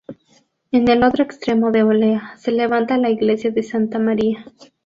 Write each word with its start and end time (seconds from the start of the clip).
En 0.71 0.87
el 0.89 1.03
otro 1.03 1.23
extremo 1.23 1.69
de 1.71 1.83
Olea, 1.83 2.33
se 2.39 2.51
levanta 2.51 2.97
la 2.97 3.11
iglesia 3.11 3.51
de 3.51 3.61
Santa 3.61 3.99
María. 3.99 4.43